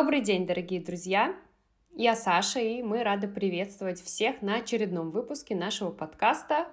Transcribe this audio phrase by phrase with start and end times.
[0.00, 1.34] Добрый день, дорогие друзья!
[1.92, 6.68] Я Саша, и мы рады приветствовать всех на очередном выпуске нашего подкаста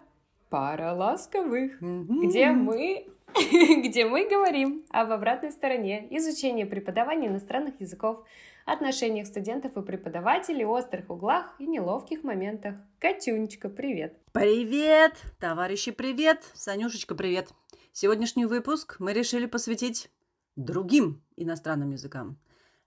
[0.51, 8.23] «Пара ласковых», где мы где мы говорим об обратной стороне изучения преподавания иностранных языков,
[8.63, 12.75] отношениях студентов и преподавателей, острых углах и неловких моментах.
[12.99, 14.19] Катюнечка, привет!
[14.33, 15.13] Привет!
[15.39, 16.43] Товарищи, привет!
[16.53, 17.49] Санюшечка, привет!
[17.91, 20.11] Сегодняшний выпуск мы решили посвятить
[20.55, 22.37] другим иностранным языкам.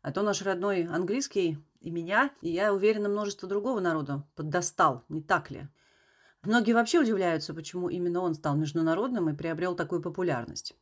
[0.08, 5.20] А то наш родной английский и меня, и я уверена, множество другого народа поддостал, не
[5.20, 5.68] так ли?
[6.42, 10.74] Многие вообще удивляются, почему именно он стал международным и приобрел такую популярность.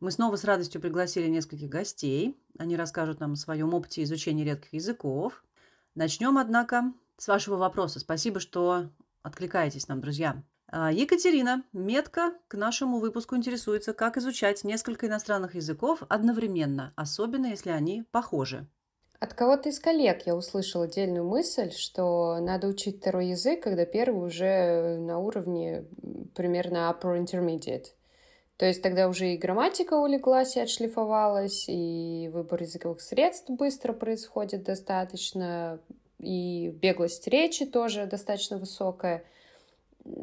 [0.00, 2.38] Мы снова с радостью пригласили нескольких гостей.
[2.58, 5.42] Они расскажут нам о своем опыте изучения редких языков.
[5.94, 8.00] Начнем, однако, с вашего вопроса.
[8.00, 8.90] Спасибо, что
[9.22, 10.42] откликаетесь нам, друзья.
[10.68, 17.70] А, Екатерина метко к нашему выпуску интересуется, как изучать несколько иностранных языков одновременно, особенно если
[17.70, 18.68] они похожи.
[19.24, 24.26] От кого-то из коллег я услышала отдельную мысль, что надо учить второй язык, когда первый
[24.26, 25.86] уже на уровне
[26.34, 27.86] примерно upper intermediate.
[28.58, 34.64] То есть тогда уже и грамматика улеглась и отшлифовалась, и выбор языковых средств быстро происходит
[34.64, 35.80] достаточно,
[36.18, 39.24] и беглость речи тоже достаточно высокая.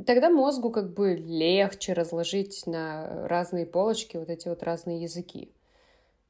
[0.05, 5.51] Тогда мозгу как бы легче разложить на разные полочки вот эти вот разные языки.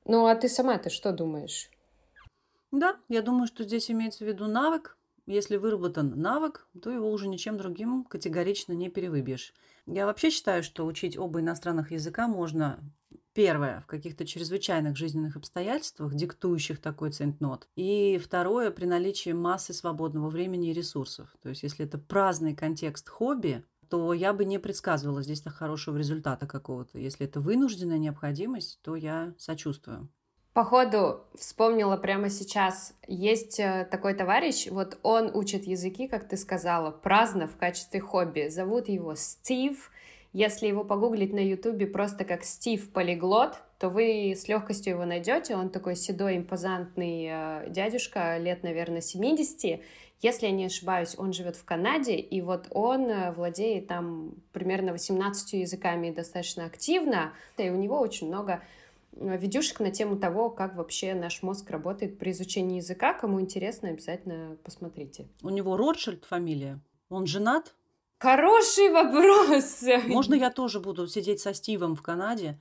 [0.05, 1.69] Ну, а ты сама-то что думаешь?
[2.71, 4.97] Да, я думаю, что здесь имеется в виду навык.
[5.27, 9.53] Если выработан навык, то его уже ничем другим категорично не перевыбьешь.
[9.85, 12.79] Я вообще считаю, что учить оба иностранных языка можно
[13.33, 17.69] Первое, в каких-то чрезвычайных жизненных обстоятельствах, диктующих такой центнот.
[17.77, 21.33] И второе, при наличии массы свободного времени и ресурсов.
[21.41, 26.45] То есть, если это праздный контекст хобби, то я бы не предсказывала здесь хорошего результата
[26.45, 26.97] какого-то.
[26.99, 30.09] Если это вынужденная необходимость, то я сочувствую.
[30.53, 32.93] Походу, вспомнила прямо сейчас.
[33.07, 38.49] Есть э, такой товарищ, вот он учит языки, как ты сказала, праздно в качестве хобби.
[38.49, 39.89] Зовут его Стив.
[40.33, 45.55] Если его погуглить на ютубе просто как Стив Полиглот, то вы с легкостью его найдете.
[45.55, 49.81] Он такой седой, импозантный э, дядюшка, лет, наверное, 70.
[50.21, 54.91] Если я не ошибаюсь, он живет в Канаде, и вот он э, владеет там примерно
[54.91, 58.61] 18 языками достаточно активно, и у него очень много
[59.13, 63.13] видюшек на тему того, как вообще наш мозг работает при изучении языка.
[63.13, 65.27] Кому интересно, обязательно посмотрите.
[65.41, 66.79] У него Ротшильд фамилия.
[67.09, 67.75] Он женат?
[68.19, 69.83] Хороший вопрос!
[70.07, 72.59] Можно я тоже буду сидеть со Стивом в Канаде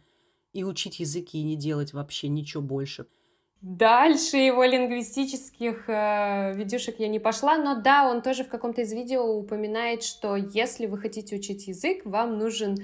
[0.53, 3.07] и учить языки и не делать вообще ничего больше?
[3.61, 8.93] Дальше его лингвистических э, видюшек я не пошла, но да, он тоже в каком-то из
[8.95, 12.79] видео упоминает, что если вы хотите учить язык, вам нужен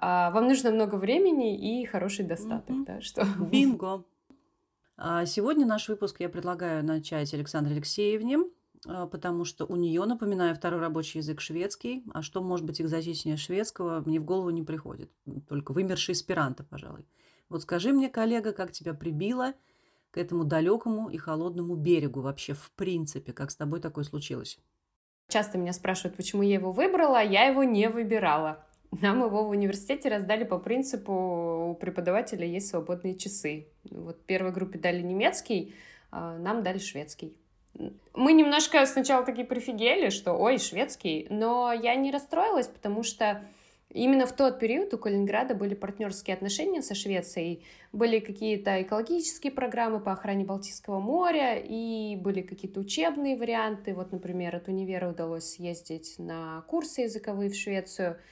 [0.00, 2.84] вам нужно много времени и хороший достаток, mm-hmm.
[2.84, 3.24] да, что...
[3.40, 4.04] Бинго!
[4.96, 8.38] А сегодня наш выпуск я предлагаю начать Александре Алексеевне,
[8.86, 13.36] а, потому что у нее, напоминаю, второй рабочий язык шведский, а что может быть экзотичнее
[13.36, 15.10] шведского, мне в голову не приходит.
[15.48, 17.06] Только вымерший эсперанто, пожалуй.
[17.48, 19.54] Вот скажи мне, коллега, как тебя прибило
[20.10, 24.58] к этому далекому и холодному берегу вообще в принципе, как с тобой такое случилось?
[25.28, 28.64] Часто меня спрашивают, почему я его выбрала, а я его не выбирала.
[28.92, 33.68] Нам его в университете раздали по принципу, у преподавателя есть свободные часы.
[33.90, 35.74] Вот первой группе дали немецкий,
[36.10, 37.36] а нам дали шведский.
[38.14, 43.44] Мы немножко сначала такие прифигели, что ой, шведский, но я не расстроилась, потому что
[43.92, 50.00] именно в тот период у Калининграда были партнерские отношения со Швецией, были какие-то экологические программы
[50.00, 53.92] по охране Балтийского моря и были какие-то учебные варианты.
[53.92, 58.16] Вот, например, от универа удалось съездить на курсы языковые в Швецию—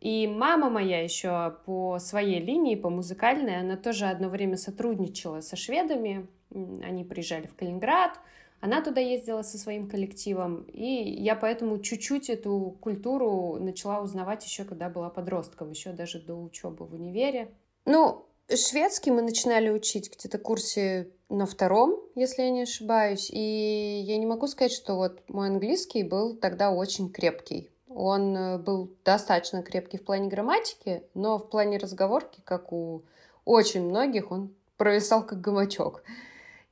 [0.00, 5.56] и мама моя еще по своей линии, по музыкальной, она тоже одно время сотрудничала со
[5.56, 6.26] шведами.
[6.50, 8.18] Они приезжали в Калининград,
[8.60, 14.64] она туда ездила со своим коллективом, и я поэтому чуть-чуть эту культуру начала узнавать еще,
[14.64, 17.48] когда была подростком, еще даже до учебы в универе.
[17.86, 24.18] Ну, шведский мы начинали учить где-то курсе на втором, если я не ошибаюсь, и я
[24.18, 27.70] не могу сказать, что вот мой английский был тогда очень крепкий.
[27.92, 33.02] Он э, был достаточно крепкий в плане грамматики, но в плане разговорки, как у
[33.44, 36.04] очень многих, он провисал как гамачок.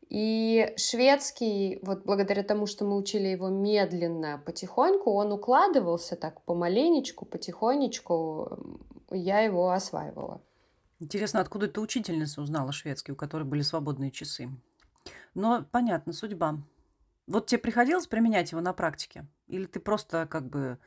[0.08, 7.26] И шведский, вот благодаря тому, что мы учили его медленно, потихоньку, он укладывался так помаленечку,
[7.26, 8.58] потихонечку,
[9.10, 10.40] я его осваивала.
[11.00, 14.48] Интересно, откуда ты учительница узнала шведский, у которой были свободные часы?
[15.34, 16.58] Но понятно, судьба.
[17.26, 19.26] Вот тебе приходилось применять его на практике?
[19.48, 20.78] Или ты просто как бы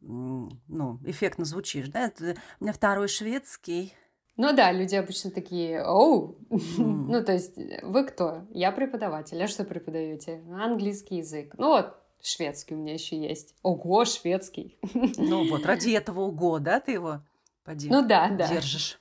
[0.00, 2.12] ну, эффектно звучишь, да?
[2.60, 3.94] У меня второй шведский.
[4.36, 6.38] Ну да, люди обычно такие, оу,
[6.78, 8.46] ну то есть вы кто?
[8.50, 10.44] Я преподаватель, а что преподаете?
[10.52, 11.54] Английский язык.
[11.58, 13.56] Ну вот, шведский у меня еще есть.
[13.62, 14.78] Ого, шведский.
[15.18, 17.20] Ну вот, ради этого ого, да, ты его
[17.64, 18.48] поди ну, да, да.
[18.48, 19.00] держишь?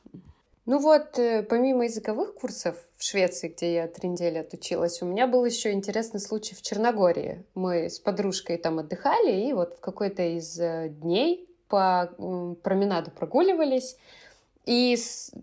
[0.68, 5.26] Ну вот, э, помимо языковых курсов в Швеции, где я три недели отучилась, у меня
[5.26, 7.46] был еще интересный случай в Черногории.
[7.56, 12.12] Мы с подружкой там отдыхали, и вот в какой-то из э, дней по
[12.64, 13.96] променаду прогуливались,
[14.66, 14.98] и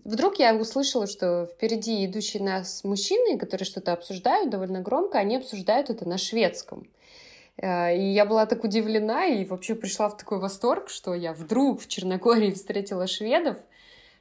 [0.05, 5.89] вдруг я услышала, что впереди идущие нас мужчины, которые что-то обсуждают довольно громко, они обсуждают
[5.89, 6.87] это на шведском.
[7.57, 11.81] Э, и я была так удивлена и вообще пришла в такой восторг, что я вдруг
[11.81, 13.57] в Черногории встретила шведов,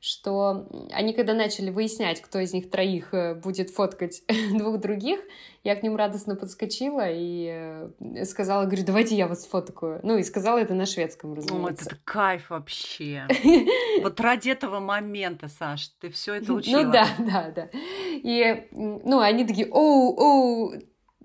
[0.04, 4.22] что они когда начали выяснять, кто из них троих э, будет фоткать
[4.54, 5.22] двух других,
[5.64, 10.02] я к ним радостно подскочила и э, сказала, говорю, давайте я вас фоткаю.
[10.04, 11.86] Ну, и сказала это на шведском, разумеется.
[11.86, 13.28] О, это кайф вообще.
[14.02, 16.82] Вот ради этого момента, Саш, ты все это учила.
[16.82, 17.70] Ну да, да, да.
[18.12, 20.74] И, ну, они такие, оу, оу,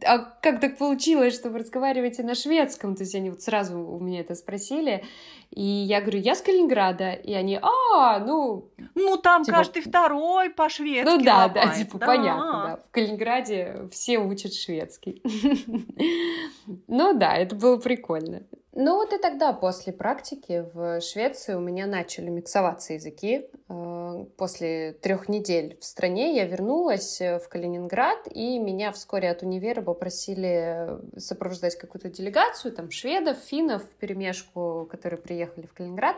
[0.04, 2.94] а как так получилось, что вы разговариваете на шведском?
[2.94, 5.04] То есть они вот сразу у меня это спросили.
[5.50, 7.12] И я говорю, я с Калининграда.
[7.12, 8.70] И они, а, ну...
[8.94, 12.06] Ну, там типа, каждый второй по-шведски Ну да, да, типа, да.
[12.06, 12.76] понятно, да.
[12.88, 15.22] В Калининграде все учат шведский.
[16.86, 18.42] Ну да, это было прикольно.
[18.80, 23.48] Ну вот и тогда, после практики в Швеции, у меня начали миксоваться языки.
[23.68, 29.42] Э, после трех недель в стране я вернулась э, в Калининград, и меня вскоре от
[29.42, 36.14] универа попросили сопровождать какую-то делегацию, там, шведов, финнов, перемешку, которые приехали в Калининград.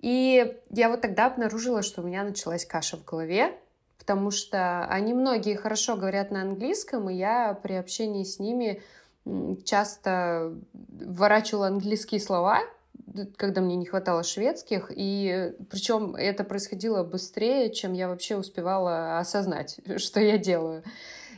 [0.00, 3.56] И я вот тогда обнаружила, что у меня началась каша в голове,
[3.96, 8.82] потому что они многие хорошо говорят на английском, и я при общении с ними
[9.64, 12.60] часто ворачивала английские слова,
[13.36, 19.80] когда мне не хватало шведских, и причем это происходило быстрее, чем я вообще успевала осознать,
[19.96, 20.84] что я делаю.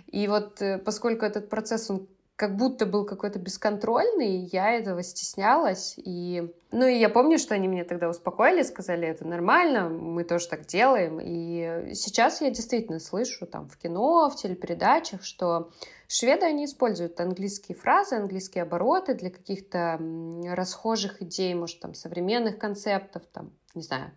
[0.08, 2.06] И вот э, поскольку этот процесс, он
[2.42, 5.94] как будто был какой-то бесконтрольный, я этого стеснялась.
[5.96, 6.52] И...
[6.72, 10.66] Ну и я помню, что они меня тогда успокоили, сказали, это нормально, мы тоже так
[10.66, 11.20] делаем.
[11.22, 15.70] И сейчас я действительно слышу там в кино, в телепередачах, что
[16.08, 20.00] шведы, они используют английские фразы, английские обороты для каких-то
[20.48, 24.10] расхожих идей, может, там, современных концептов, там, не знаю,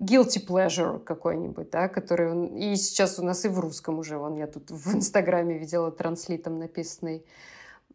[0.00, 2.56] guilty pleasure какой-нибудь, да, который он...
[2.56, 6.58] И сейчас у нас и в русском уже, вон я тут в Инстаграме видела транслитом
[6.58, 7.24] написанный.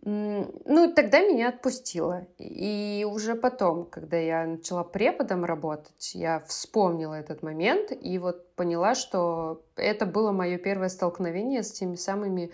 [0.05, 2.27] Ну, тогда меня отпустило.
[2.37, 8.95] И уже потом, когда я начала преподом работать, я вспомнила этот момент и вот поняла,
[8.95, 12.51] что это было мое первое столкновение с теми самыми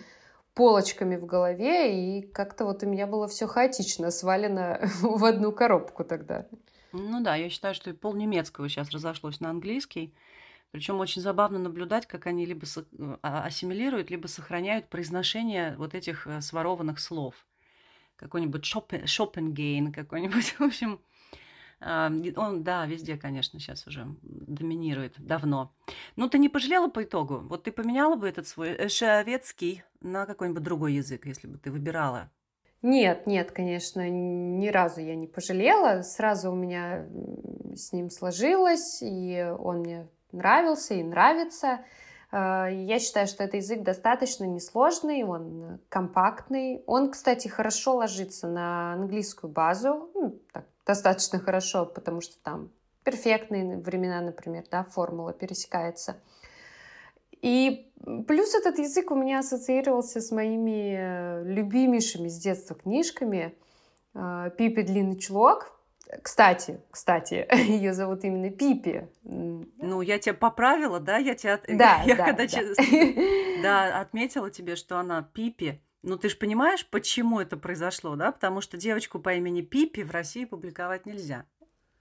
[0.54, 6.04] полочками в голове, и как-то вот у меня было все хаотично свалено в одну коробку
[6.04, 6.46] тогда.
[6.92, 10.14] Ну да, я считаю, что и пол немецкого сейчас разошлось на английский.
[10.70, 16.26] Причем очень забавно наблюдать, как они либо э, а, ассимилируют, либо сохраняют произношение вот этих
[16.26, 17.34] э, сворованных слов.
[18.16, 21.00] Какой-нибудь Шопенгейн, какой-нибудь, в общем,
[21.80, 25.74] а, он, да, везде, конечно, сейчас уже доминирует давно.
[26.14, 27.38] Ну, ты не пожалела по итогу?
[27.38, 31.72] Вот ты поменяла бы этот свой э, шведский на какой-нибудь другой язык, если бы ты
[31.72, 32.30] выбирала?
[32.82, 36.02] Нет, нет, конечно, ни разу я не пожалела.
[36.02, 37.06] Сразу у меня
[37.74, 41.80] с ним сложилось, и он мне нравился и нравится.
[42.32, 46.82] А, я считаю, что этот язык достаточно несложный, он компактный.
[46.86, 52.70] Он, кстати, хорошо ложится на английскую базу, ну, так, достаточно хорошо, потому что там
[53.04, 56.16] перфектные времена, например, да, формула пересекается.
[57.40, 57.92] И
[58.26, 63.54] плюс этот язык у меня ассоциировался с моими э, любимейшими с детства книжками.
[64.14, 65.72] Э, Пипи Длинный Чулок.
[66.22, 69.08] Кстати, кстати, ее зовут именно Пипи.
[69.22, 71.18] Ну, я тебя поправила, да?
[71.18, 71.60] Я тебя...
[71.68, 72.48] Да, я да, когда да.
[72.48, 73.60] Че...
[73.62, 75.80] да, отметила тебе, что она Пипи.
[76.02, 78.32] Ну, ты же понимаешь, почему это произошло, да?
[78.32, 81.44] Потому что девочку по имени Пипи в России публиковать нельзя.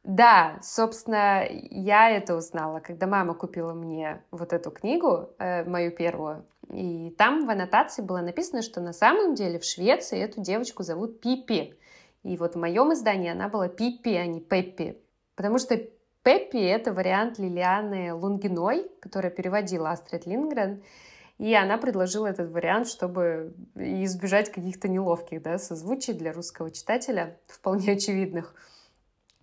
[0.03, 6.46] Да, собственно, я это узнала, когда мама купила мне вот эту книгу, э, мою первую.
[6.70, 11.20] И там в аннотации было написано, что на самом деле в Швеции эту девочку зовут
[11.20, 11.75] Пипи.
[12.24, 15.01] И вот в моем издании она была Пипи, а не Пеппи.
[15.36, 15.77] Потому что
[16.24, 20.84] Пеппи— это вариант Лилианы Лунгиной, которая переводила Астрид Лингрен.
[21.38, 27.94] И она предложила этот вариант, чтобы избежать каких-то неловких да, созвучий для русского читателя, вполне
[27.94, 28.53] очевидных.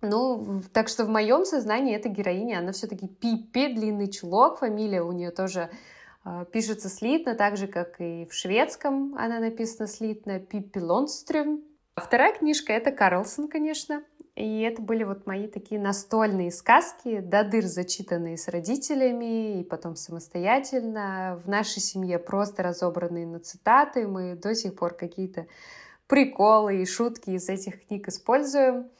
[0.01, 5.11] Ну, так что в моем сознании эта героиня, она все-таки Пипи, длинный чулок, фамилия у
[5.11, 5.71] нее тоже
[6.23, 11.63] э, пишется слитно, так же, как и в шведском она написана слитно, Пиппи Лонстрюм.
[11.95, 14.03] Вторая книжка— это Карлсон, конечно.
[14.35, 19.95] И это были вот мои такие настольные сказки, до дыр зачитанные с родителями и потом
[19.95, 21.41] самостоятельно.
[21.43, 24.07] В нашей семье просто разобранные на цитаты.
[24.07, 25.47] Мы до сих пор какие-то
[26.05, 28.91] приколы и шутки из этих книг используем.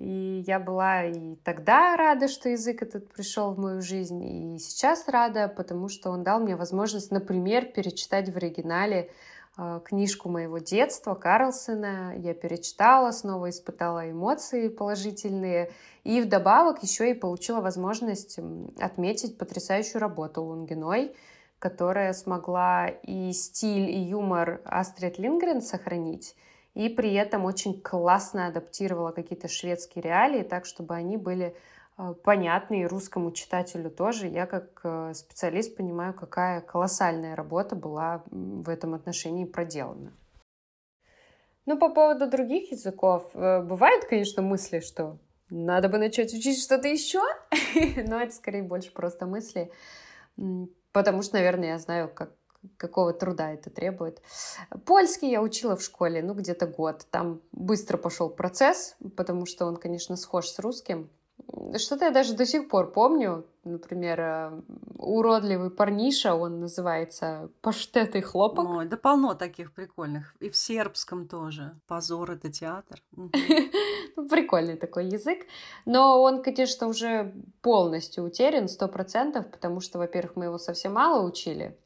[0.00, 5.08] И я была и тогда рада, что язык этот пришел в мою жизнь, и сейчас
[5.08, 9.10] рада, потому что он дал мне возможность, например, перечитать в оригинале
[9.56, 12.14] Э, книжку моего детства Карлсона.
[12.16, 15.70] Я перечитала, снова испытала эмоции положительные.
[16.02, 18.38] И вдобавок еще и получила возможность
[18.78, 21.14] отметить потрясающую работу Лунгиной,
[21.58, 26.36] которая смогла и стиль, и юмор Астрид Лингрен сохранить,
[26.74, 31.54] и при этом очень классно адаптировала какие-то шведские реалии, так, чтобы они были
[32.00, 34.26] Э, понятный русскому читателю тоже.
[34.26, 40.12] Я как э, специалист понимаю, какая колоссальная работа была в этом отношении проделана.
[41.66, 45.18] Ну, по поводу других языков, э, бывают, конечно, мысли, что
[45.50, 47.20] надо бы начать учить что-то еще,
[48.06, 49.70] но это скорее больше просто мысли,
[50.92, 52.32] потому что, наверное, я знаю, как
[52.76, 54.20] какого труда это требует.
[54.84, 57.06] Польский я учила в школе, ну, где-то год.
[57.10, 61.10] Там быстро пошел процесс, потому что он, конечно, схож с русским.
[61.76, 63.46] Что-то я даже до сих пор помню.
[63.64, 64.60] Например, э,
[64.98, 68.68] уродливый парниша, он называется паштет и хлопок.
[68.68, 70.34] Ой, да полно таких прикольных.
[70.40, 71.78] И в сербском тоже.
[71.86, 73.02] Позор, это театр.
[74.16, 75.46] Ну, прикольный такой язык.
[75.86, 81.24] Но он, конечно, уже полностью утерян, сто процентов, потому что, во-первых, мы его совсем мало
[81.24, 81.78] учили,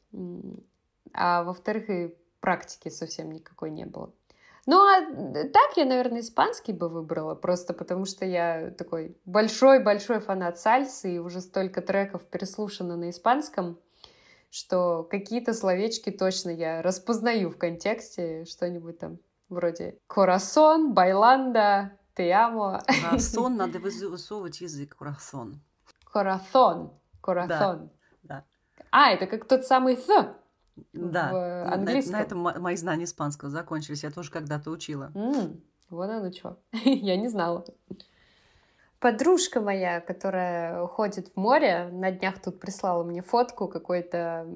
[1.13, 4.13] а во-вторых, и практики совсем никакой не было.
[4.67, 5.01] Ну, а
[5.53, 11.19] так я, наверное, испанский бы выбрала, просто потому что я такой большой-большой фанат сальсы, и
[11.19, 13.77] уже столько треков переслушано на испанском,
[14.49, 19.19] что какие-то словечки точно я распознаю в контексте, что-нибудь там
[19.49, 22.83] вроде «корасон», «байланда», «те амо».
[22.87, 25.61] Корасон, надо высовывать язык, корасон.
[26.11, 26.91] Корасон,
[27.21, 27.87] корасон.
[27.87, 27.89] Да.
[28.97, 30.35] А, это как тот самый «th»,
[30.93, 32.13] да, в английском.
[32.13, 34.03] На, на этом мои знания испанского закончились.
[34.03, 35.11] Я тоже когда-то учила.
[35.13, 35.59] Mm,
[35.89, 36.59] вот оно что.
[36.85, 37.65] Я не знала.
[38.99, 44.47] Подружка моя, которая ходит в море, на днях тут прислала мне фотку какой-то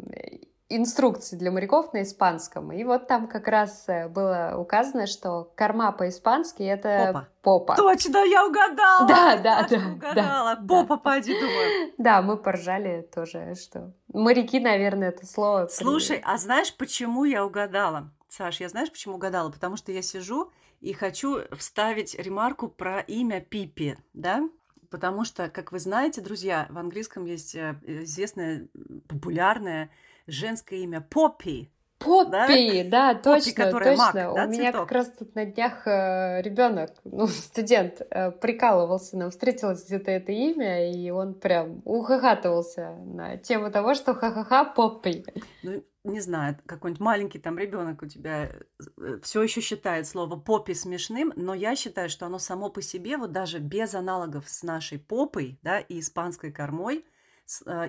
[0.70, 2.72] инструкции для моряков на испанском.
[2.72, 7.74] И вот там как раз э, было указано, что корма по-испански это попа.
[7.74, 7.76] попа.
[7.76, 9.08] Точно, я угадала!
[9.08, 9.78] Да, да, да.
[9.94, 10.56] Угадала.
[10.56, 10.98] Да, попа, да.
[10.98, 11.92] поди, думаю.
[11.98, 15.68] Да, мы поржали тоже, что моряки, наверное, это слово.
[15.72, 18.12] Слушай, а знаешь, почему я угадала?
[18.28, 19.50] Саш, я знаешь, почему угадала?
[19.50, 24.48] Потому что я сижу и хочу вставить ремарку про имя Пипи, да?
[24.92, 28.68] Потому что, как вы знаете, друзья, в английском есть э, известное
[29.08, 29.90] популярное
[30.32, 31.72] женское имя Поппи.
[32.00, 33.98] Поппи, да, да точно, Поппи, точно.
[33.98, 39.18] Мак, да, У меня как раз тут на днях э, ребенок, ну, студент, э, прикалывался,
[39.18, 45.26] нам встретилось где-то это имя, и он прям ухахатывался на тему того, что ха-ха-ха, Поппи.
[45.62, 48.50] Ну, не знаю, какой-нибудь маленький там ребенок у тебя
[48.98, 53.18] э, все еще считает слово поппи смешным, но я считаю, что оно само по себе,
[53.18, 57.06] вот даже без аналогов с нашей попой, да, и испанской кормой,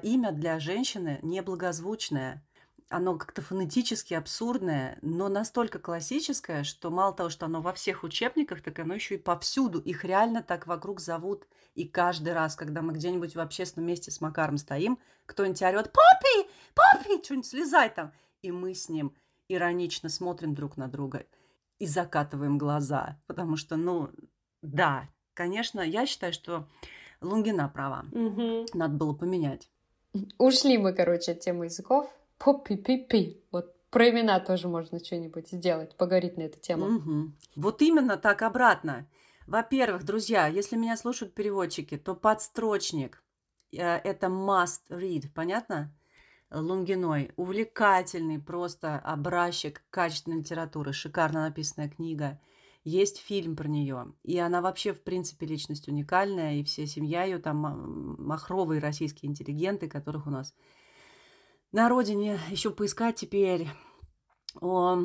[0.03, 2.45] имя для женщины неблагозвучное.
[2.89, 8.63] Оно как-то фонетически абсурдное, но настолько классическое, что мало того, что оно во всех учебниках,
[8.63, 9.79] так оно еще и повсюду.
[9.79, 11.47] Их реально так вокруг зовут.
[11.77, 16.51] И каждый раз, когда мы где-нибудь в общественном месте с Макаром стоим, кто-нибудь орет «Папи!
[16.75, 18.13] Папи!» Что-нибудь слезай там.
[18.43, 19.15] И мы с ним
[19.49, 21.27] иронично смотрим друг на друга
[21.79, 23.21] и закатываем глаза.
[23.29, 24.11] Потому что, ну,
[24.63, 26.69] да, конечно, я считаю, что
[27.21, 28.05] Лунгина права.
[28.13, 28.67] Угу.
[28.75, 29.69] Надо было поменять.
[30.39, 32.11] Ушли мы, короче, от темы языков.
[32.39, 33.43] Попи-пи-пи.
[33.53, 36.97] Вот про имена тоже можно что-нибудь сделать, поговорить на эту тему.
[36.97, 37.33] Угу.
[37.57, 39.07] Вот именно так обратно.
[39.47, 43.23] Во-первых, друзья, если меня слушают переводчики, то подстрочник
[43.73, 45.93] э, это must read, понятно?
[46.53, 47.33] Лунгиной.
[47.37, 50.93] Увлекательный просто образчик качественной литературы.
[50.93, 52.41] Шикарно написанная книга.
[52.83, 54.15] Есть фильм про нее.
[54.23, 56.57] И она вообще, в принципе, личность уникальная.
[56.57, 60.55] И вся семья ее там махровые российские интеллигенты, которых у нас
[61.73, 63.69] на родине еще поискать теперь.
[64.61, 64.99] О,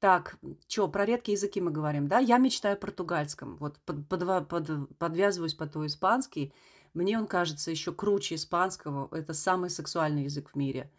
[0.00, 2.18] так, что, про редкие языки мы говорим, да?
[2.18, 3.56] Я мечтаю о португальском.
[3.56, 6.52] Вот под, под, под, подвязываюсь под то испанский.
[6.94, 9.08] Мне он кажется еще круче испанского.
[9.14, 10.90] Это самый сексуальный язык в мире.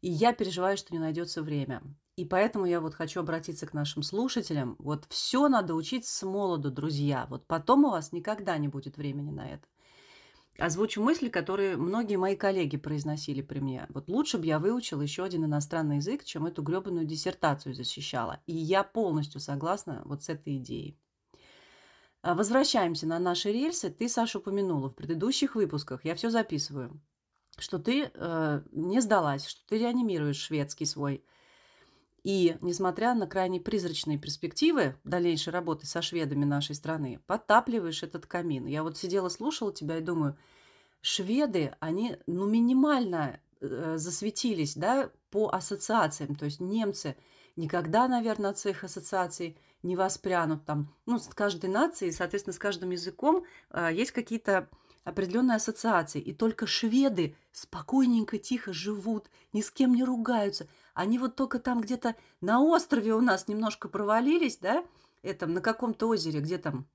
[0.00, 1.82] И я переживаю, что не найдется время.
[2.16, 4.76] И поэтому я вот хочу обратиться к нашим слушателям.
[4.78, 7.26] Вот все надо учить с молоду, друзья.
[7.28, 9.66] Вот потом у вас никогда не будет времени на это.
[10.56, 13.86] Озвучу мысли, которые многие мои коллеги произносили при мне.
[13.88, 18.40] Вот лучше бы я выучила еще один иностранный язык, чем эту гребаную диссертацию защищала.
[18.46, 20.96] И я полностью согласна вот с этой идеей.
[22.22, 23.90] А, возвращаемся на наши рельсы.
[23.90, 27.02] Ты, Саша, упомянула в предыдущих выпусках, я все записываю,
[27.58, 31.24] что ты э, не сдалась, что ты реанимируешь шведский свой.
[32.24, 38.66] И, несмотря на крайне призрачные перспективы дальнейшей работы со шведами нашей страны, подтапливаешь этот камин.
[38.66, 40.36] Я вот сидела, слушала тебя и думаю,
[41.02, 46.34] шведы, они, ну, минимально э, засветились, да, по ассоциациям.
[46.34, 47.14] То есть немцы
[47.56, 50.94] никогда, наверное, от своих ассоциаций не воспрянут там.
[51.04, 54.70] Ну, с каждой нацией, соответственно, с каждым языком э, есть какие-то
[55.04, 56.22] определенные ассоциации.
[56.22, 60.66] И только шведы спокойненько, тихо живут, ни с кем не ругаются.
[60.94, 64.84] Они вот только там где-то на острове у нас немножко провалились, да,
[65.22, 66.86] этом, на каком-то озере, где там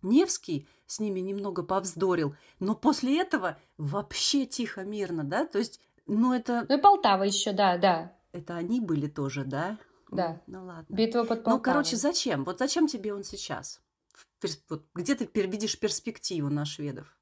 [0.00, 6.32] Невский с ними немного повздорил, но после этого вообще тихо, мирно, да, то есть, ну
[6.32, 6.66] это...
[6.68, 8.16] Ну и Полтава еще, да, да.
[8.32, 9.78] Это они были тоже, да?
[10.10, 10.40] Да.
[10.46, 10.94] Ну ладно.
[10.94, 11.58] Битва под Полтавой.
[11.58, 12.44] Ну, короче, зачем?
[12.44, 13.80] Вот зачем тебе он сейчас?
[14.68, 17.16] Вот где ты видишь перспективу на шведов?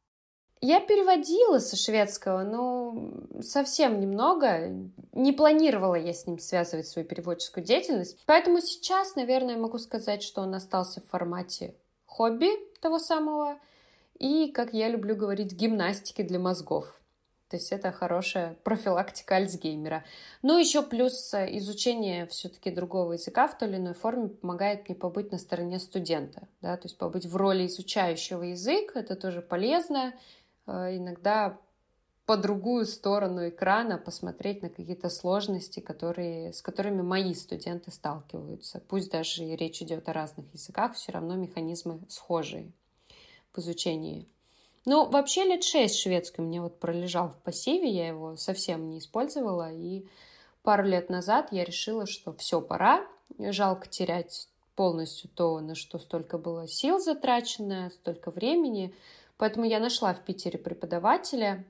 [0.62, 4.68] Я переводила со шведского, но совсем немного.
[5.12, 8.22] Не планировала я с ним связывать свою переводческую деятельность.
[8.26, 11.74] Поэтому сейчас, наверное, могу сказать, что он остался в формате
[12.04, 12.50] хобби
[12.80, 13.58] того самого
[14.18, 16.94] и, как я люблю говорить, гимнастики для мозгов.
[17.50, 20.04] То есть это хорошая профилактика Альцгеймера.
[20.42, 24.96] Ну, еще плюс э, изучение все-таки другого языка в той или иной форме помогает мне
[24.96, 26.46] побыть на стороне студента.
[26.62, 26.76] Да?
[26.76, 30.14] То есть побыть в роли изучающего язык, это тоже полезно.
[30.70, 31.58] Э, иногда
[32.26, 38.80] по другую сторону экрана посмотреть на какие-то сложности, которые, с которыми мои студенты сталкиваются.
[38.88, 42.70] Пусть даже и речь идет о разных языках, все равно механизмы схожие
[43.52, 44.28] в изучении.
[44.86, 49.72] Ну, вообще лет шесть шведский мне вот пролежал в пассиве, я его совсем не использовала,
[49.72, 50.06] и
[50.62, 53.04] пару лет назад я решила, что все, пора,
[53.38, 58.94] жалко терять полностью то, на что столько было сил затрачено, столько времени,
[59.40, 61.64] поэтому я нашла в Питере преподавателя,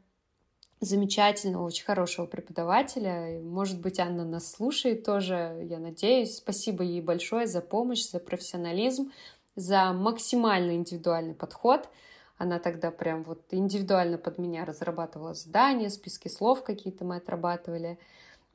[0.81, 3.41] замечательного, очень хорошего преподавателя.
[3.41, 6.37] Может быть, Анна нас слушает тоже, я надеюсь.
[6.37, 9.13] Спасибо ей большое за помощь, за профессионализм,
[9.57, 11.89] за максимально индивидуальный подход–
[12.41, 17.99] она тогда прям вот индивидуально под меня разрабатывала задания, списки слов какие-то мы отрабатывали.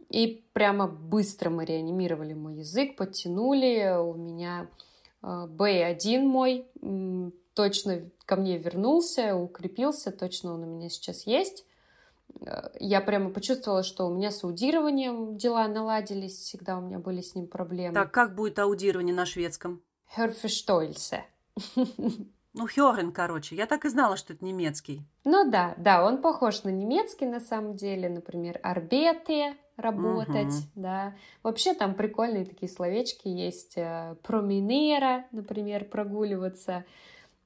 [0.09, 3.95] И прямо быстро мы реанимировали мой язык, подтянули.
[3.95, 4.67] У меня
[5.21, 6.65] B1 э, мой
[7.55, 11.65] точно ко мне вернулся, укрепился, точно он у меня сейчас есть.
[12.41, 17.21] Э, я прямо почувствовала, что у меня с аудированием дела наладились, всегда у меня были
[17.21, 17.95] с ним проблемы.
[17.95, 19.81] Так, как будет аудирование на шведском?
[20.15, 21.21] Hörverståelse.
[22.57, 23.53] Ну, Хёрен, короче.
[23.53, 25.01] Я так и знала, что это немецкий.
[25.25, 28.07] Ну да, да, он похож на немецкий на самом деле.
[28.07, 30.71] Например, арбете работать, угу.
[30.75, 31.15] да.
[31.43, 33.73] Вообще там прикольные такие словечки есть.
[33.75, 36.85] Э, Променера, например, прогуливаться.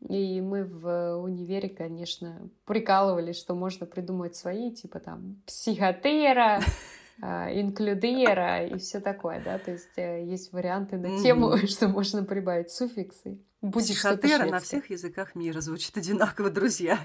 [0.07, 6.61] И мы в универе, конечно, прикалывались, что можно придумать свои, типа там психотера,
[7.21, 7.25] э,
[7.61, 12.71] инклюдера и все такое, да, то есть э, есть варианты на тему, что можно прибавить
[12.71, 13.39] суффиксы.
[13.61, 16.99] Будет Психотера на всех языках мира звучит одинаково, друзья.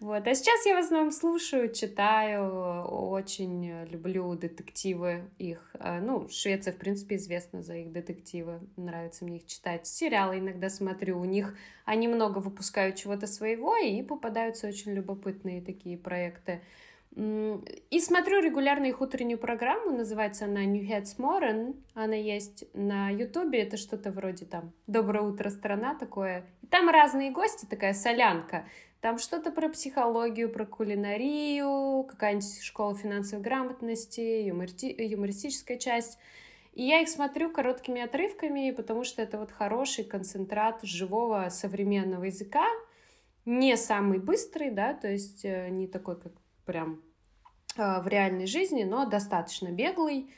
[0.00, 0.26] Вот.
[0.26, 5.70] А сейчас я в основном слушаю, читаю, очень люблю детективы их.
[5.78, 8.60] А, ну, Швеция, в принципе, известна за их детективы.
[8.76, 9.86] Нравится мне их читать.
[9.86, 11.20] Сериалы иногда смотрю.
[11.20, 16.60] У них они много выпускают чего-то своего, и попадаются очень любопытные такие проекты.
[17.16, 23.62] И смотрю регулярно их утреннюю программу, называется она New Heads Morning, она есть на ютубе,
[23.62, 26.46] это что-то вроде там «Доброе утро, страна» такое.
[26.62, 28.64] И там разные гости, такая солянка.
[29.00, 34.94] Там что-то про психологию, про кулинарию, какая-нибудь школа финансовой грамотности, юморти...
[34.98, 36.18] юмористическая часть.
[36.74, 42.66] И я их смотрю короткими отрывками, потому что это вот хороший концентрат живого современного языка,
[43.44, 46.32] не самый быстрый, да, то есть э, не такой, как
[46.66, 47.02] прям
[47.76, 50.30] э, в реальной жизни, но достаточно беглый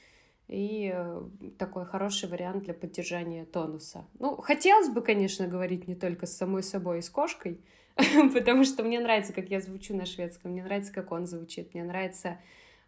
[0.48, 1.22] и э,
[1.58, 4.06] такой хороший вариант для поддержания тонуса.
[4.18, 7.60] Ну, хотелось бы, конечно, говорить не только с самой собой и с кошкой,
[8.34, 11.84] потому что мне нравится, как я звучу на шведском, мне нравится, как он звучит, мне
[11.84, 12.38] нравится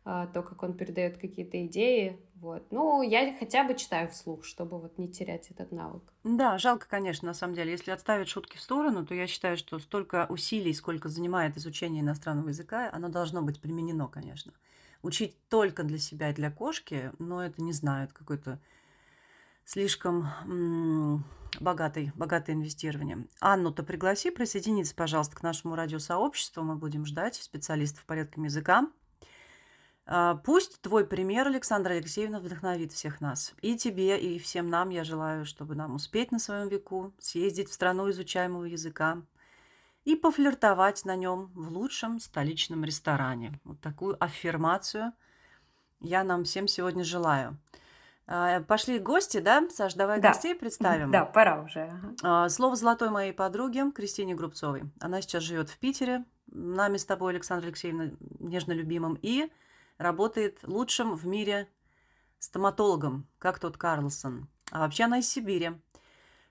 [0.07, 2.21] а, то, как он передает какие-то идеи.
[2.35, 2.67] Вот.
[2.71, 6.03] Ну, я хотя бы читаю вслух, чтобы вот не терять этот навык.
[6.25, 7.73] Да, жалко, конечно, на самом деле.
[7.73, 12.51] Если отставить шутки в сторону, то я считаю, что столько усилий, сколько занимает изучение иностранного
[12.51, 14.53] языка, оно должно быть применено, конечно.
[15.01, 18.59] Учить только для себя и для кошки, но это не знаю, это какой-то
[19.65, 21.25] слишком
[21.61, 23.27] богатый, богатое инвестирование.
[23.41, 26.63] Анну-то пригласи присоединиться, пожалуйста, к нашему радиосообществу.
[26.63, 28.93] Мы будем ждать специалистов по редким языкам.
[30.07, 33.55] А, пусть твой пример, Александра Алексеевна, вдохновит всех нас.
[33.63, 37.73] И тебе, и всем нам я желаю, чтобы нам успеть на своем веку, съездить в
[37.73, 39.23] страну изучаемого языка
[40.05, 43.59] и пофлиртовать на нем в лучшем столичном ресторане.
[43.65, 45.13] Вот такую аффирмацию
[46.01, 47.59] я нам всем сегодня желаю.
[48.27, 49.69] А, пошли гости, да?
[49.71, 50.29] Саш, давай да.
[50.29, 51.11] гостей представим.
[51.11, 51.93] Да, пора уже.
[52.23, 52.49] Ага.
[52.49, 54.85] Слово золотой моей подруге Кристине Грубцовой.
[55.01, 56.25] Она сейчас живет в Питере.
[56.47, 59.19] Нами с тобой, Александра Алексеевна, нежно любимым.
[59.21, 59.51] И
[59.99, 61.69] работает лучшим в мире
[62.39, 64.49] стоматологом, как тот Карлсон.
[64.71, 65.73] А вообще она из Сибири.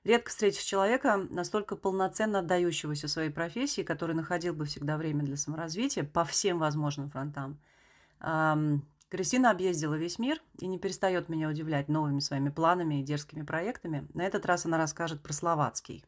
[0.03, 6.03] Редко встретишь человека, настолько полноценно отдающегося своей профессии, который находил бы всегда время для саморазвития
[6.03, 7.57] по всем возможным фронтам.
[9.13, 14.07] Кристина объездила весь мир и не перестает меня удивлять новыми своими планами и дерзкими проектами.
[14.15, 16.03] На этот раз она расскажет про словацкий.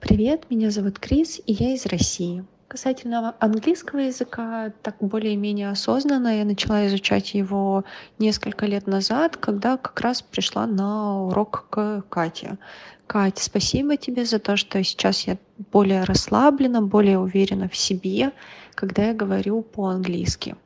[0.00, 2.44] Привет, меня зовут Крис, и я из России.
[2.68, 7.84] Касательно английского языка, так более-менее осознанно я начала изучать его
[8.18, 12.58] несколько лет назад, когда как раз пришла на урок к Кате.
[13.06, 15.38] Катя, спасибо тебе за то, что сейчас я
[15.72, 18.32] более расслаблена, более уверена в себе,
[18.74, 20.56] когда я говорю по-английски.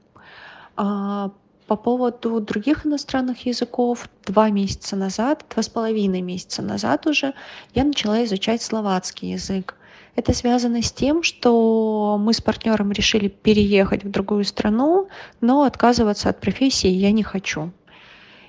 [0.80, 1.32] А
[1.66, 7.34] по поводу других иностранных языков, два месяца назад, два с половиной месяца назад уже,
[7.74, 9.74] я начала изучать словацкий язык.
[10.14, 15.08] Это связано с тем, что мы с партнером решили переехать в другую страну,
[15.40, 17.72] но отказываться от профессии я не хочу.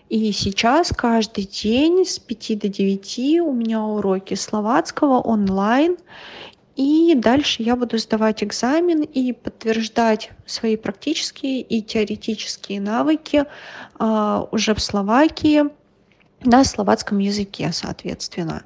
[0.10, 5.98] И сейчас каждый день с 5 до 9 у меня уроки словацкого онлайн.
[6.80, 13.44] И дальше я буду сдавать экзамен и подтверждать свои практические и теоретические навыки
[13.98, 15.64] а, уже в Словакии
[16.46, 18.64] на словацком языке, соответственно.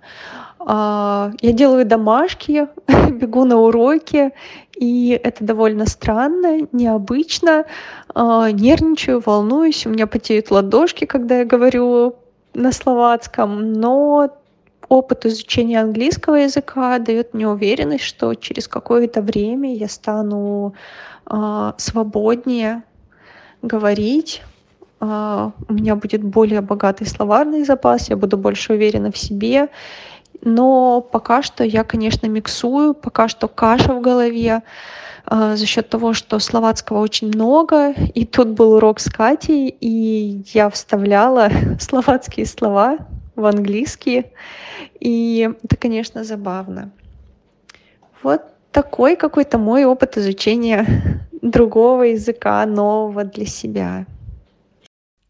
[0.60, 2.68] А, я делаю домашки,
[3.10, 4.30] бегу на уроки,
[4.76, 7.66] и это довольно странно, необычно.
[8.14, 12.14] А, нервничаю, волнуюсь, у меня потеют ладошки, когда я говорю
[12.54, 14.30] на словацком, но
[14.94, 20.76] опыт изучения английского языка дает мне уверенность, что через какое-то время я стану
[21.26, 22.84] а, свободнее
[23.62, 24.42] говорить,
[25.00, 29.68] у меня будет более богатый словарный запас, я буду больше уверена в себе,
[30.42, 34.62] но пока что я, конечно, миксую, пока что каша в голове
[35.26, 40.44] э, за счет того, что словацкого очень много, и тут был урок с Катей, и
[40.54, 42.98] я вставляла словацкие слова
[43.36, 44.32] в английские,
[45.00, 46.92] и это, конечно, забавно.
[48.22, 48.42] Вот
[48.72, 50.86] такой какой-то мой опыт изучения
[51.42, 54.06] другого языка, нового для себя.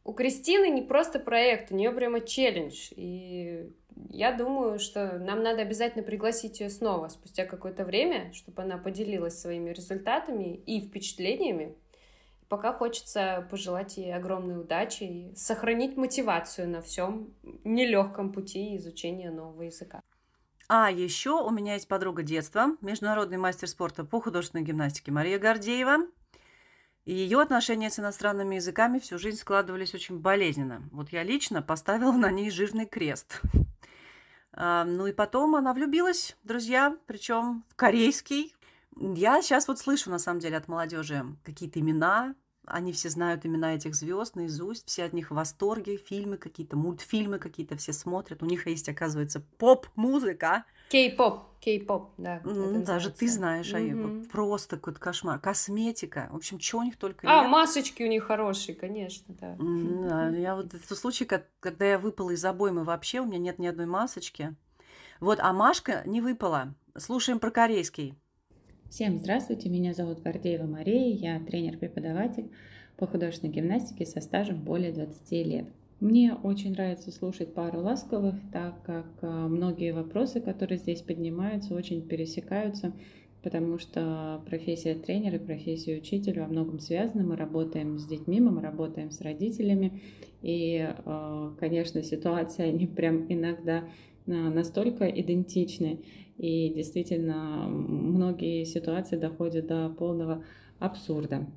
[0.05, 2.89] У Кристины не просто проект, у нее прямо челлендж.
[2.95, 3.69] И
[4.09, 9.39] я думаю, что нам надо обязательно пригласить ее снова спустя какое-то время, чтобы она поделилась
[9.39, 11.75] своими результатами и впечатлениями.
[12.53, 19.63] Пока хочется пожелать ей огромной удачи и сохранить мотивацию на всем нелегком пути изучения нового
[19.63, 20.03] языка.
[20.67, 26.05] А еще у меня есть подруга детства, международный мастер спорта по художественной гимнастике Мария Гордеева.
[27.05, 30.87] И ее отношения с иностранными языками всю жизнь складывались очень болезненно.
[30.91, 33.41] Вот я лично поставила на ней жирный крест.
[34.51, 38.53] А, ну и потом она влюбилась, друзья, причем в корейский.
[38.95, 43.75] Я сейчас вот слышу, на самом деле, от молодежи какие-то имена, они все знают имена
[43.75, 48.41] этих звезд наизусть, все от них в восторге, фильмы какие-то, мультфильмы какие-то все смотрят.
[48.41, 50.65] У них есть, оказывается, поп-музыка.
[50.89, 52.39] Кей-поп, кей-поп, да.
[52.43, 54.27] Даже ты знаешь, mm-hmm.
[54.27, 55.39] а просто какой-то кошмар.
[55.39, 57.51] Косметика, в общем, что у них только А, нет.
[57.51, 59.55] масочки у них хорошие, конечно, да.
[59.59, 63.67] Да я вот в случай, когда я выпала из обоймы вообще, у меня нет ни
[63.67, 64.55] одной масочки.
[65.19, 66.75] Вот, а Машка не выпала.
[66.97, 68.15] Слушаем про корейский.
[68.93, 72.51] Всем здравствуйте, меня зовут Гордеева Мария, я тренер-преподаватель
[72.95, 75.65] по художественной гимнастике со стажем более 20 лет.
[75.99, 82.07] Мне очень нравится слушать пару ласковых, так как а, многие вопросы, которые здесь поднимаются, очень
[82.07, 82.93] пересекаются,
[83.41, 87.23] потому что профессия тренера и профессия учителя во многом связаны.
[87.23, 90.03] Мы работаем с детьми, мы работаем с родителями,
[90.43, 93.85] и, а, конечно, ситуации, они прям иногда
[94.25, 96.01] настолько идентичны.
[96.37, 100.43] И действительно, многие ситуации доходят до полного
[100.79, 101.47] абсурда.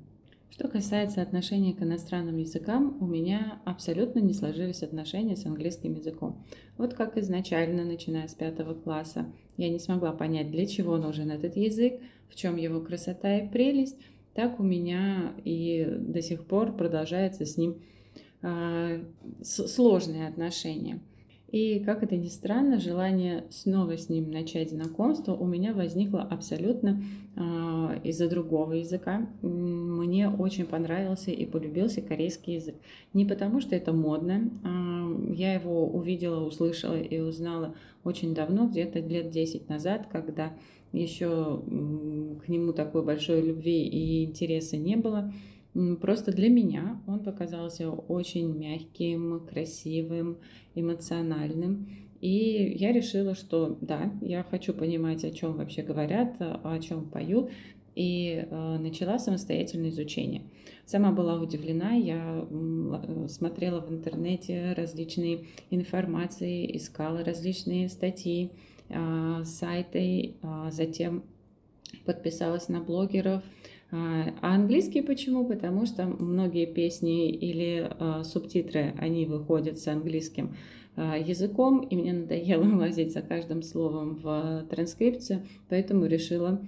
[0.49, 6.43] Что касается отношения к иностранным языкам, у меня абсолютно не сложились отношения с английским языком.
[6.77, 11.57] Вот как изначально, начиная с пятого класса, я не смогла понять, для чего нужен этот
[11.57, 11.99] язык,
[12.29, 13.97] в чем его красота и прелесть,
[14.33, 17.81] так у меня и до сих пор продолжается с ним
[18.41, 19.03] э,
[19.43, 21.01] сложные отношения.
[21.49, 27.01] И, как это ни странно, желание снова с ним начать знакомство у меня возникло абсолютно
[27.35, 27.41] э,
[28.03, 29.29] из-за другого языка.
[29.41, 32.75] Мне очень понравился и полюбился корейский язык.
[33.13, 34.51] Не потому, что это модно.
[34.65, 40.53] Э, я его увидела, услышала и узнала очень давно, где-то лет 10 назад, когда
[40.91, 41.61] еще
[42.43, 45.31] к нему такой большой любви и интереса не было.
[46.01, 50.37] Просто для меня он показался очень мягким, красивым,
[50.73, 51.87] эмоциональным.
[52.19, 57.51] И я решила, что да, я хочу понимать, о чем вообще говорят, о чем поют,
[57.93, 60.43] и э, начала самостоятельное изучение.
[60.85, 68.51] Сама была удивлена, я э, смотрела в интернете различные информации, искала различные статьи,
[68.89, 71.23] э, сайты, э, затем
[72.05, 73.43] подписалась на блогеров,
[73.89, 75.45] а, а английский почему?
[75.45, 80.55] Потому что многие песни или а, субтитры, они выходят с английским
[80.95, 86.61] а, языком, и мне надоело лазить за каждым словом в транскрипцию, поэтому решила,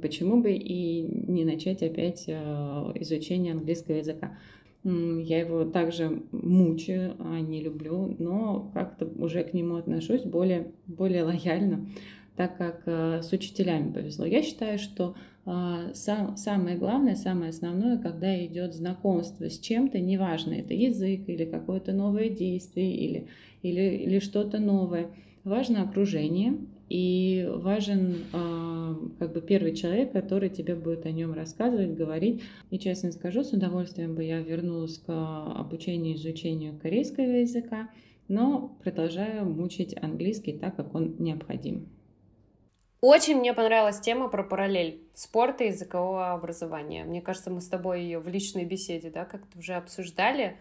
[0.00, 4.38] почему бы и не начать опять изучение английского языка.
[4.84, 11.88] Я его также мучаю, не люблю, но как-то уже к нему отношусь более, более лояльно,
[12.36, 14.24] так как с учителями повезло.
[14.26, 21.28] Я считаю, что самое главное, самое основное, когда идет знакомство с чем-то, неважно, это язык
[21.28, 23.26] или какое-то новое действие или,
[23.62, 25.10] или, или что-то новое,
[25.44, 31.94] важно окружение и важен э, как бы первый человек, который тебе будет о нем рассказывать,
[31.94, 32.42] говорить.
[32.70, 37.90] И честно скажу, с удовольствием бы я вернулась к обучению, изучению корейского языка,
[38.28, 41.88] но продолжаю мучить английский так, как он необходим.
[43.00, 47.04] Очень мне понравилась тема про параллель спорта и языкового образования.
[47.04, 50.56] Мне кажется, мы с тобой ее в личной беседе, да, как-то уже обсуждали.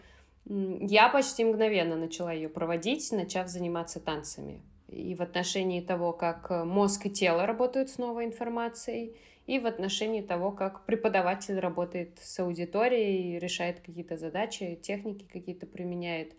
[0.45, 4.62] Я почти мгновенно начала ее проводить, начав заниматься танцами.
[4.89, 9.15] И в отношении того, как мозг и тело работают с новой информацией,
[9.48, 16.34] и в отношении того, как преподаватель работает с аудиторией, решает какие-то задачи, техники какие-то применяет.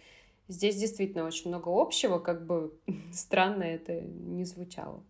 [0.48, 2.74] Здесь действительно очень много общего, как бы
[3.12, 5.02] странно это не звучало.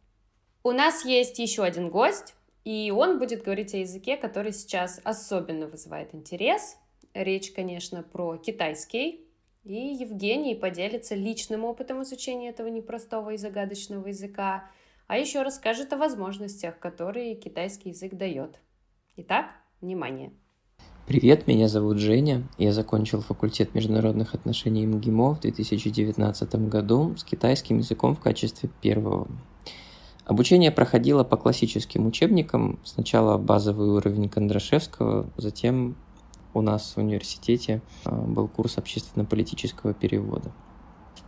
[0.67, 5.69] У нас есть еще один гость, и он будет говорить о языке, который сейчас особенно
[5.69, 6.77] вызывает интерес.
[7.15, 9.25] Речь, конечно, про китайский.
[9.63, 14.69] И Евгений поделится личным опытом изучения этого непростого и загадочного языка,
[15.07, 18.59] а еще расскажет о возможностях, которые китайский язык дает.
[19.15, 20.33] Итак, внимание!
[21.07, 22.43] Привет, меня зовут Женя.
[22.59, 29.29] Я закончил факультет международных отношений МГИМО в 2019 году с китайским языком в качестве первого.
[30.27, 32.81] Обучение проходило по классическим учебникам.
[32.83, 35.95] Сначала базовый уровень Кондрашевского, затем
[36.53, 40.51] у нас в университете а, был курс общественно-политического перевода.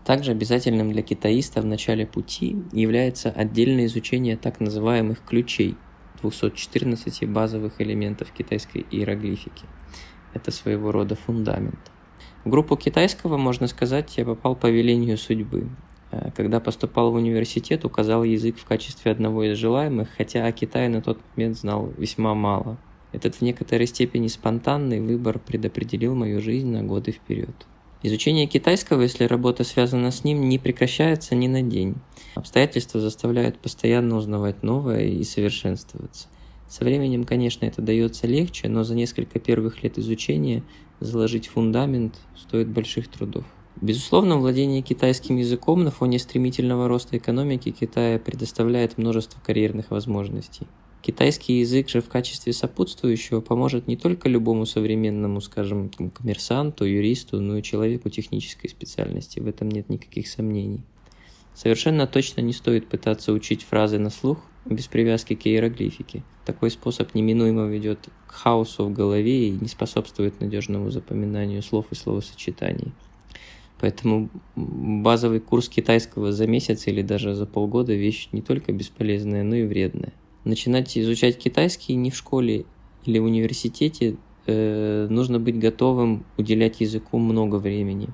[0.04, 5.76] Также обязательным для китаиста в начале пути является отдельное изучение так называемых ключей
[6.20, 9.66] 214 базовых элементов китайской иероглифики.
[10.34, 11.92] Это своего рода фундамент.
[12.44, 15.68] В группу китайского, можно сказать, я попал по велению судьбы.
[16.10, 20.88] Э, когда поступал в университет, указал язык в качестве одного из желаемых, хотя о Китае
[20.88, 22.78] на тот момент знал весьма мало.
[23.12, 27.66] Этот в некоторой степени спонтанный выбор предопределил мою жизнь на годы вперед.
[28.02, 31.96] Изучение китайского, если работа связана с ним, не прекращается ни на день.
[32.36, 36.28] Обстоятельства заставляют постоянно узнавать новое и совершенствоваться.
[36.68, 40.62] Со временем, конечно, это дается легче, но за несколько первых лет изучения
[41.00, 43.44] заложить фундамент стоит больших трудов.
[43.80, 50.66] Безусловно, владение китайским языком на фоне стремительного роста экономики Китая предоставляет множество карьерных возможностей.
[51.00, 57.58] Китайский язык же в качестве сопутствующего поможет не только любому современному, скажем, коммерсанту, юристу, но
[57.58, 59.38] и человеку технической специальности.
[59.38, 60.80] В этом нет никаких сомнений.
[61.54, 66.24] Совершенно точно не стоит пытаться учить фразы на слух без привязки к иероглифике.
[66.44, 71.94] Такой способ неминуемо ведет к хаосу в голове и не способствует надежному запоминанию слов и
[71.94, 72.92] словосочетаний.
[73.80, 79.54] Поэтому базовый курс китайского за месяц или даже за полгода вещь не только бесполезная, но
[79.54, 80.12] и вредная.
[80.44, 82.64] Начинать изучать китайский не в школе
[83.04, 88.08] или в университете э, нужно быть готовым уделять языку много времени.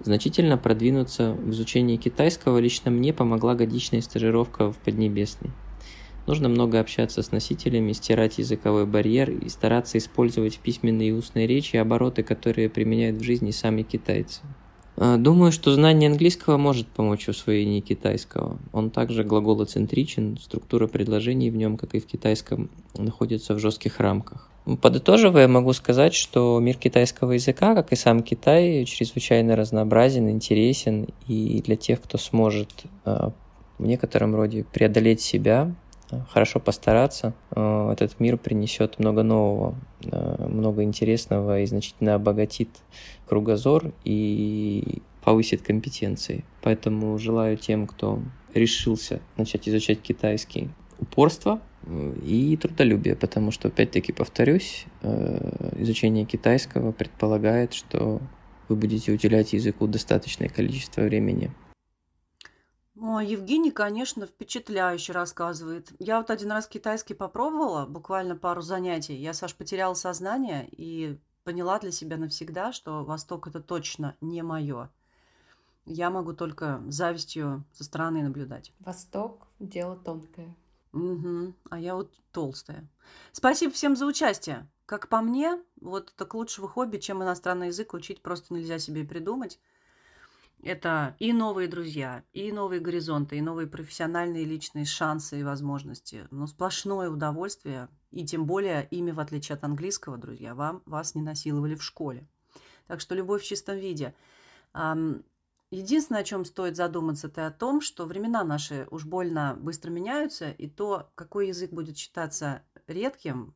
[0.00, 5.50] Значительно продвинуться в изучении китайского лично мне помогла годичная стажировка в Поднебесной.
[6.28, 11.46] Нужно много общаться с носителями, стирать языковой барьер и стараться использовать в письменной и устной
[11.46, 14.42] речи обороты, которые применяют в жизни сами китайцы.
[15.00, 18.58] А, думаю, что знание английского может помочь в усвоении китайского.
[18.72, 24.50] Он также глаголоцентричен, структура предложений в нем, как и в китайском, находится в жестких рамках.
[24.82, 31.62] Подытоживая, могу сказать, что мир китайского языка, как и сам Китай, чрезвычайно разнообразен, интересен, и
[31.64, 32.68] для тех, кто сможет
[33.04, 33.30] э,
[33.78, 35.72] в некотором роде преодолеть себя,
[36.30, 39.74] хорошо постараться, э, этот мир принесет много нового,
[40.38, 42.68] много интересного и значительно обогатит
[43.26, 46.44] кругозор и повысит компетенции.
[46.62, 48.20] Поэтому желаю тем, кто
[48.54, 51.60] решился начать изучать китайский, упорства,
[52.24, 58.20] и трудолюбие, потому что, опять-таки, повторюсь, э, изучение китайского предполагает, что
[58.68, 61.50] вы будете уделять языку достаточное количество времени.
[63.00, 65.92] О, Евгений, конечно, впечатляюще рассказывает.
[66.00, 69.14] Я вот один раз китайский попробовала, буквально пару занятий.
[69.14, 74.90] Я, Саш, потеряла сознание и поняла для себя навсегда, что Восток это точно не мое.
[75.86, 78.72] Я могу только завистью со стороны наблюдать.
[78.80, 80.54] Восток– дело тонкое.
[80.92, 81.54] Угу.
[81.70, 82.88] А я вот толстая.
[83.32, 84.68] Спасибо всем за участие.
[84.86, 89.60] Как по мне, вот так лучшего хобби, чем иностранный язык, учить просто нельзя себе придумать.
[90.62, 96.26] Это и новые друзья, и новые горизонты, и новые профессиональные личные шансы и возможности.
[96.30, 101.22] Но сплошное удовольствие, и тем более ими, в отличие от английского, друзья, вам, вас не
[101.22, 102.26] насиловали в школе.
[102.88, 104.14] Так что любовь в чистом виде.
[105.70, 110.50] Единственное, о чем стоит задуматься, это о том, что времена наши уж больно быстро меняются,
[110.50, 113.54] и то, какой язык будет считаться редким,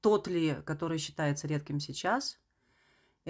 [0.00, 2.40] тот ли, который считается редким сейчас,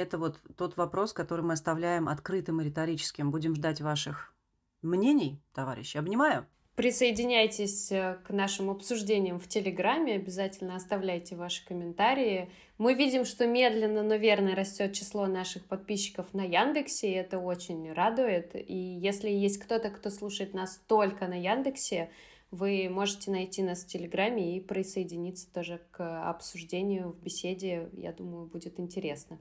[0.00, 3.30] это вот тот вопрос, который мы оставляем открытым и риторическим.
[3.30, 4.34] Будем ждать ваших
[4.82, 5.96] мнений, товарищи.
[5.96, 6.46] Обнимаю.
[6.76, 12.50] Присоединяйтесь э, к нашим обсуждениям в Телеграме, обязательно оставляйте ваши комментарии.
[12.78, 17.92] Мы видим, что медленно, но верно растет число наших подписчиков на Яндексе, и это очень
[17.92, 18.52] радует.
[18.54, 22.10] И если есть кто-то, кто слушает нас только на Яндексе,
[22.50, 27.90] вы можете найти нас в Телеграме и присоединиться тоже к обсуждению в беседе.
[27.92, 29.38] Я думаю, будет интересно.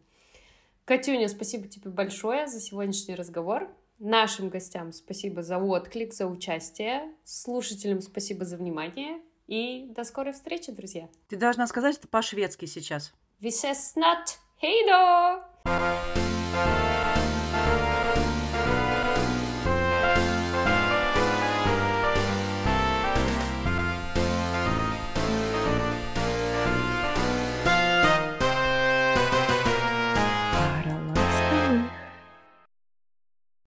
[0.90, 3.70] Катюня, спасибо тебе большое за сегодняшний разговор.
[4.00, 7.14] Нашим гостям спасибо за отклик, за участие.
[7.24, 9.22] Слушателям спасибо за внимание.
[9.46, 11.08] И до скорой встречи, друзья.
[11.28, 13.14] Ты должна сказать это по-шведски сейчас.
[13.40, 14.40] Ses snart.
[14.64, 15.44] Hej då!